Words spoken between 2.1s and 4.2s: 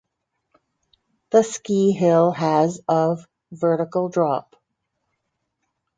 has of vertical